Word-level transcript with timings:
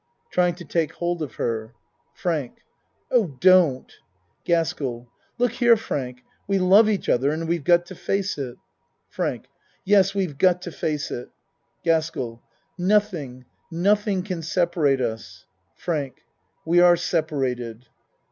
(Trying 0.31 0.55
to 0.55 0.65
take 0.65 0.93
hold 0.93 1.21
of 1.21 1.35
her.) 1.35 1.75
FRANK 2.15 2.57
Oh, 3.11 3.37
don't. 3.39 3.93
GASKELL 4.45 5.07
Look 5.37 5.51
here, 5.51 5.77
Frank, 5.77 6.21
we 6.47 6.57
love 6.57 6.89
each 6.89 7.07
oth 7.07 7.23
er, 7.23 7.29
and 7.29 7.47
we've 7.47 7.63
got 7.63 7.85
to 7.85 7.93
face 7.93 8.39
it. 8.39 8.55
FRANK 9.09 9.45
Yes, 9.85 10.15
we've 10.15 10.39
got 10.39 10.63
to 10.63 10.71
face 10.71 11.11
it. 11.11 11.29
GASKELL 11.83 12.41
Nothing 12.79 13.45
nothing 13.69 14.23
can 14.23 14.41
separate 14.41 15.01
us. 15.01 15.45
FRANK 15.75 16.23
We 16.65 16.79
are 16.79 16.97
separated. 16.97 17.85